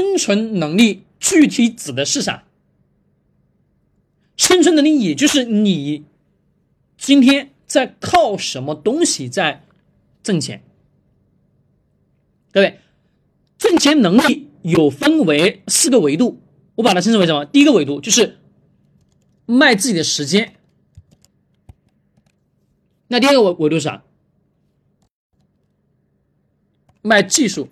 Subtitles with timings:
[0.00, 2.44] 生存能力具体指的是啥？
[4.34, 6.06] 生存能力也就是你
[6.96, 9.62] 今天在靠什么东西在
[10.22, 10.62] 挣钱。
[12.50, 12.80] 各位，
[13.58, 16.40] 挣钱能力有分为四个维度，
[16.76, 17.44] 我把它称之为什么？
[17.44, 18.38] 第一个维度就是
[19.44, 20.54] 卖自己的时间。
[23.08, 24.02] 那第二个维维度是啥？
[27.02, 27.68] 卖技术。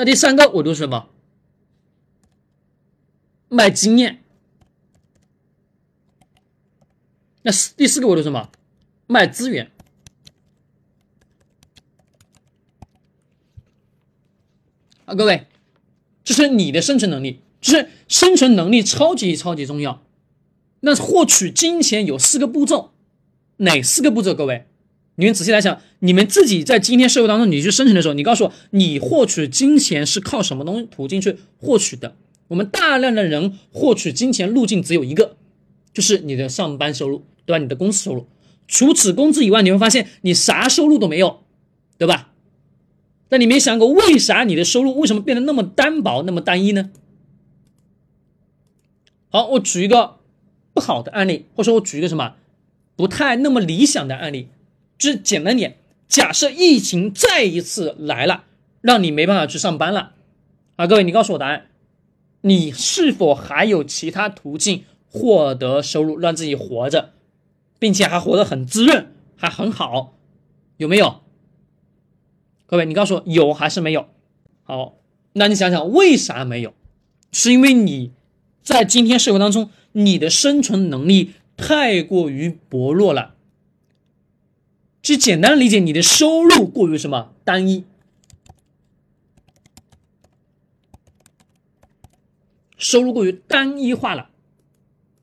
[0.00, 1.10] 那第三个维度是什么？
[3.50, 4.22] 卖经验。
[7.42, 8.48] 那四第四个维度是什么？
[9.06, 9.70] 卖资源。
[15.04, 15.46] 啊，各位，
[16.24, 20.02] 这是你的生存能力，就是生存能力超级超级重要。
[20.80, 22.94] 那获取金钱有四个步骤，
[23.58, 24.34] 哪四个步骤？
[24.34, 24.66] 各位，
[25.16, 32.16] 你们仔细来想，你们自己在今天社会当中，你去生存的时候，你告诉我，你获取金钱是靠什么东西途径去获取的？
[32.48, 35.36] 我们大量的人获取金钱路径只有一个，
[35.92, 37.58] 就是你的上班收入，对吧？
[37.58, 38.26] 你的公司收入。
[38.66, 41.44] 除此工资以外，你会发现你啥收入都没有，
[41.98, 42.32] 对吧？
[43.28, 46.90] 那你没想过，为啥你的收入为什么变得那么单薄、那么单一呢？
[49.28, 50.16] 好，我举一个
[50.72, 52.36] 不好的案例，或者说我举一个什么
[52.96, 54.48] 不太那么理想的案例，
[54.98, 55.76] 就是简单点，
[56.10, 58.44] 假设疫情再一次来了，
[58.80, 60.14] 让你没办法去上班了，
[60.74, 61.68] 啊，各位，你告诉我答案，
[62.40, 67.12] 你是否还有其他途径获得收入，让自己活着？
[67.78, 70.18] 并且还活得很滋润，还很好，
[70.78, 71.20] 有没有？
[72.66, 74.08] 各位，你告诉我有还是没有？
[74.64, 74.96] 好，
[75.34, 76.74] 那你想想为啥没有？
[77.30, 78.10] 是因为你
[78.64, 83.36] 在今天社会当中，你的生存能力太过于薄弱了。
[85.02, 87.84] 就简单理解，你的收入过于什么单一？
[92.76, 94.30] 收入过于单一化了。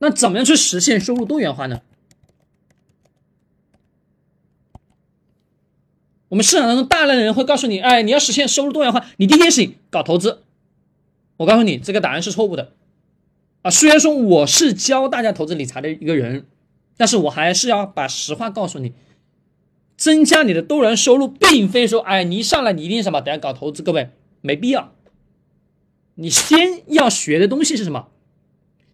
[0.00, 1.82] 那怎么样去实现收入多元化呢？
[6.28, 10.44] 我们市场当中大量的人会告诉你，哎，你要实现收入多元化，你第一件事情搞投资。
[11.38, 12.72] 我告诉你，这个答案是错误的。
[13.62, 16.46] 啊，虽然说我是教大家投资理财的一个人，
[16.96, 18.92] 但是我还是要把实话告诉你，
[19.98, 24.08] 增加你的多元收入，并非说，哎，你一上来你一定什么，等下搞投资，各位
[24.40, 24.94] 没必要。
[26.14, 28.08] 你先要学的东西是什么？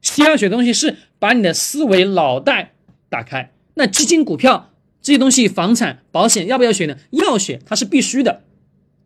[0.03, 2.75] 先要学的东西是把你的思维脑袋
[3.09, 3.53] 打开。
[3.75, 4.73] 那基金、股票。
[5.03, 6.97] 这些东西，房产、保险要不要学呢？
[7.11, 8.43] 要学，它是必须的。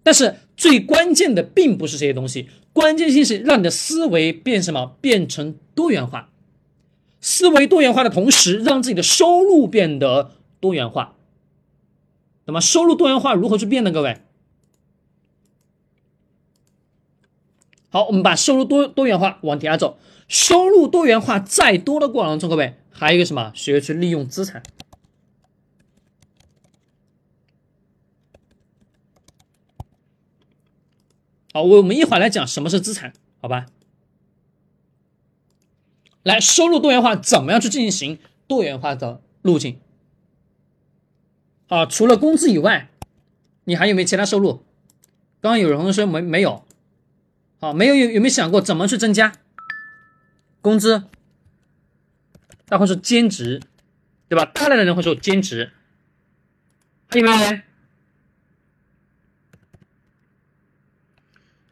[0.05, 4.97] 但是最关键的并不是这些东西，关键性是让你的思维变什么？
[5.01, 6.31] 变成多元化。
[7.21, 10.31] 思维多元化的同时，让自己的收入变得
[10.61, 11.17] 多元化。
[12.49, 13.93] 那么收入多元化如何去变呢？
[13.93, 14.23] 各位，
[17.91, 19.99] 好，我们把收入多多元化往底下走。
[20.29, 23.53] 收入多元化再多的过程中，各位还有一个什么？
[23.55, 24.63] 学会去利用资产。
[31.53, 33.67] 好，我们一会儿来讲什么是资产，好吧？
[36.23, 39.79] 来，收入多元化怎么样去进行多元化的路径？
[41.69, 42.89] 啊，除了工资以外，
[43.65, 44.65] 你还有没有其他收入？
[45.41, 46.67] 刚刚有人说没没有，
[47.61, 49.33] 好，没有有有没有想过怎么去增加
[50.61, 51.05] 工资？
[52.71, 53.62] 那会是兼职，
[54.29, 54.45] 对吧？
[54.45, 55.73] 大量的人会说兼职，
[57.09, 57.61] 还有没有？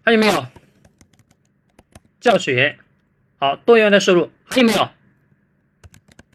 [0.03, 0.47] 还有没有
[2.21, 2.79] 教学？
[3.39, 4.89] 好，多元的收入还有没有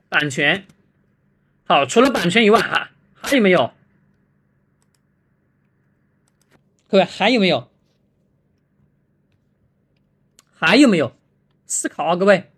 [0.10, 0.68] 版权？
[1.64, 2.91] 好，除了版权以外，还
[3.22, 3.72] 还有没有？
[6.88, 7.70] 各位还有没有？
[10.54, 11.14] 还有没有
[11.66, 12.16] 思考啊？
[12.16, 12.52] 各位，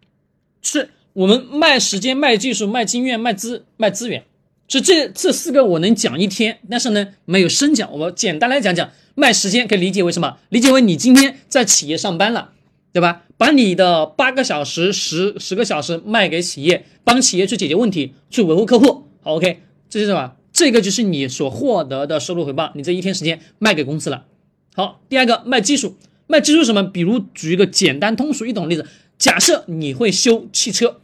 [0.61, 4.25] 是我们卖时间、卖技术、卖经验、卖资、卖资源，
[4.67, 8.91] 是这这四个我能讲一天，但是呢没有深讲，我简单来讲讲。
[9.15, 10.39] 卖时间可以理解为什么？
[10.49, 12.53] 理解为你今天在企业上班了，
[12.91, 13.23] 对吧？
[13.37, 19.07] 把你的八个小时、十十个小时卖给企业，帮企业去解决问题，去维护客户。
[19.21, 20.35] 好，OK，这是什么？
[20.53, 22.71] 这个就是你所获得的收入回报。
[22.75, 24.25] 你这一天时间卖给公司了。
[24.75, 25.97] 好，第二个卖技术，
[26.27, 26.83] 卖技术什么？
[26.83, 28.85] 比如举一个简单通俗易懂的例子，
[29.17, 31.01] 假设你会修汽车，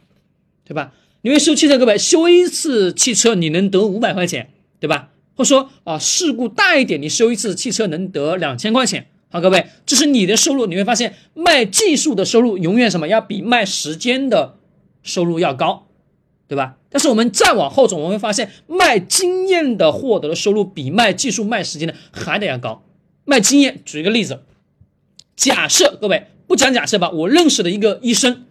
[0.64, 0.94] 对吧？
[1.22, 5.10] 你会修汽车，各位修一次汽车你能得五百块钱，对吧？
[5.34, 9.08] 或说啊，事故大一点，你修一次汽车能得两千块钱。
[9.30, 10.66] 好，各位，这是你的收入。
[10.66, 13.06] 你会发现，卖技术的收入永远什么？
[13.08, 14.56] 要比卖时间的
[15.02, 15.86] 收入要高，
[16.50, 16.74] 对吧？
[16.90, 22.82] 但是我们再往后走，我们会发现，卖经验的获得的收入比卖技术、卖时间的还得要高。
[23.24, 24.40] 卖经验，举一个例子，
[25.36, 28.46] 假设各位不讲假设吧，我认识的一个医生，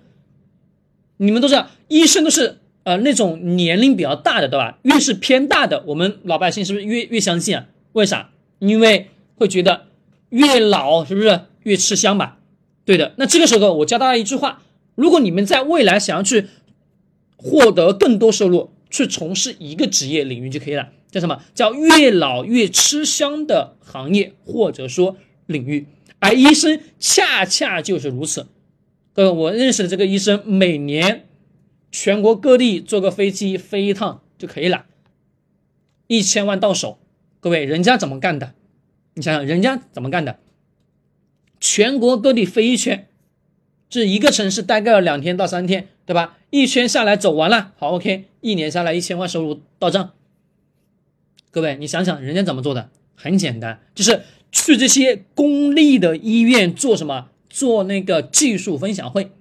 [1.17, 4.79] 你们都知道，医生都是呃那种年龄比较大的，对吧？
[4.83, 7.65] 越是偏大的，我们老百姓是不是越越相信啊？
[7.91, 8.29] 为啥？
[8.59, 9.87] 因为会觉得
[10.29, 12.37] 越老是不是越吃香吧？
[12.85, 13.11] 对的。
[13.17, 14.61] 那这个时候我教大家一句话：
[14.95, 16.47] 如果你们在未来想要去
[17.41, 20.89] 获得更多收入，去从事一个职业领域就可以了。
[21.09, 25.15] 叫什么叫越老越吃香的行业或者说
[25.45, 25.87] 领域？
[26.19, 28.47] 而医生恰恰就是如此。
[29.13, 31.27] 各位，我认识的这个医生，每年
[31.91, 34.85] 全国各地坐个飞机飞一趟就可以了，
[36.07, 36.99] 一千万到手。
[37.39, 38.53] 各位，人家怎么干的？
[39.13, 40.39] 你想想，人家怎么干的？
[41.61, 43.07] 全国各地飞一圈，
[43.89, 46.37] 这一个城市待个两天到三天，对吧？
[46.49, 50.11] 一圈下来走完了，好，OK，一年下来一千万收入到账。
[51.51, 52.89] 各位，你想想，人家怎么做的？
[53.15, 57.29] 很简单，就是去这些公立的医院做什么？
[57.49, 59.31] 做那个技术分享会，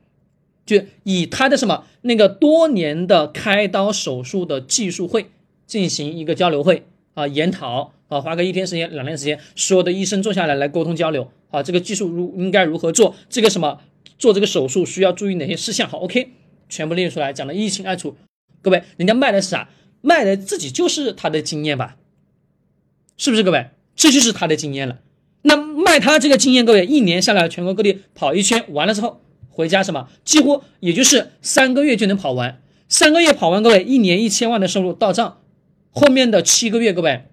[0.64, 5.30] 就以他的什么那个多年的开刀手术的技术会
[5.66, 13.14] 进行一个交流会啊，研讨啊，花个一天时间、两天时间，所有的医生坐下来来沟通交流啊，这个技术如应该如何做？
[13.28, 13.80] 这个什么
[14.18, 15.86] 做这个手术需要注意哪些事项？
[15.86, 16.30] 好，OK，
[16.68, 18.16] 全部列出来，讲的一清二楚。
[18.62, 19.68] 各位，人家卖的是啥？
[20.00, 21.96] 卖的自己就是他的经验吧。
[23.16, 23.70] 是不是各位？
[23.96, 25.00] 这就是他的经验了。
[25.42, 30.08] 那卖他这个经验，各位一年下来全国各地跑一圈完了之后，回家什么？
[30.24, 32.60] 几乎也就是三个月就能跑完。
[32.88, 35.40] 三个月跑完，各位一年一千万的收入到账。
[35.90, 37.24] 后面的七个月，各位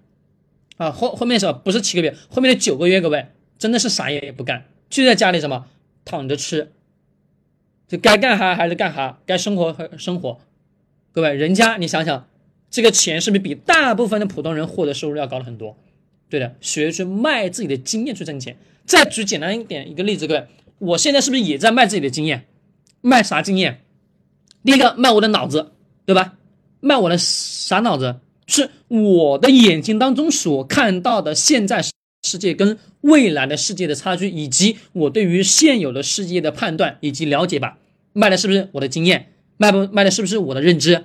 [0.76, 1.52] 啊后后面什么？
[1.52, 3.26] 不是七个月，后面的九个月，各位
[3.58, 5.66] 真的是啥也也不干，就在家里什么
[6.04, 6.72] 躺着吃，
[7.88, 10.38] 就该干哈还是干哈，该生活还生活。
[11.12, 12.26] 各位，人家你想想。
[12.68, 15.78] 这个钱是不是比大部分的普通人获得收入要高了很多？
[16.28, 18.58] 对的，学去卖自己的经验去挣钱。
[18.84, 20.46] 再举简单一点一个例子，各位，
[20.78, 22.46] 我现在是不是也在卖自己的经验？
[23.00, 23.82] 卖啥经验？
[24.64, 25.72] 第一个卖我的脑子，
[26.04, 26.34] 对吧？
[26.80, 28.16] 卖我的啥脑子？
[28.48, 31.82] 是我的眼睛当中所看到的现在
[32.26, 37.78] 世界跟未来的世界的差距，以及我对于现有的世界的判断以及了解吧。
[38.12, 39.32] 卖的是不是我的经验？
[39.58, 41.04] 卖不卖的是不是我的认知？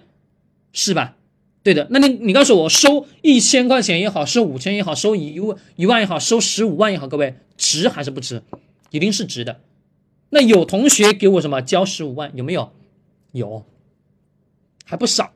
[0.74, 1.16] 是吧？
[1.64, 8.42] 对的，那你你告诉我，收一千块钱也好，收五千也好，收一万一万也好，收十五万也好，各位值还是不值？
[8.90, 9.62] 一定是值的。
[10.32, 12.72] 那有同学给我什么交十五万有没有？
[13.32, 13.66] 有，
[14.86, 15.34] 还不少。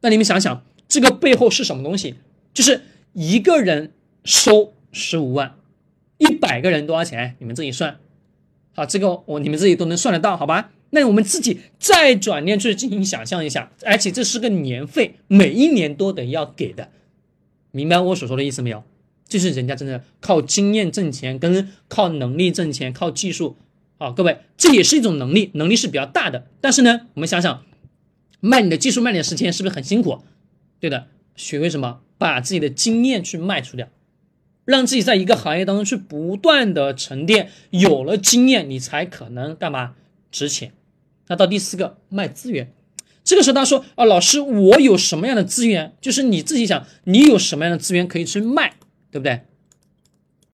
[0.00, 2.14] 那你们想想，这个背后是什么东西？
[2.54, 2.80] 就是
[3.12, 3.92] 一个人
[4.24, 5.56] 收十五万，
[6.18, 7.36] 一百个人多少钱？
[7.38, 7.98] 你们自己算。
[8.74, 10.70] 好，这个我你们自己都能算得到，好吧？
[10.90, 16.90] 那我们自己再转念去进行想象一下，而且这是个年费，每一年都得要给的，
[17.72, 18.82] 明白我所说的意思没有？
[19.26, 23.58] 就是人家真的靠经验挣钱，跟靠能力挣钱，靠技术
[23.98, 26.46] 啊，各位，这也是一种能力，能力是比较大的。
[26.62, 27.62] 但是呢，我们想想，
[28.40, 30.22] 卖你的技术，卖你的时间，是不是很辛苦？
[30.80, 32.00] 对的，学会什么？
[32.16, 33.86] 把自己的经验去卖出掉，
[34.68, 39.94] 让自己在一个行业当中去不断的沉淀，有了经验，你才可能干嘛？
[40.30, 40.72] 值钱。
[41.28, 42.70] 那到第四个卖资源，
[43.24, 45.94] 这个时候他说啊，老师，我有什么样的资源？
[46.02, 48.74] 就是你自己想，你有什么样的资源可以去卖，
[49.10, 49.40] 对不对？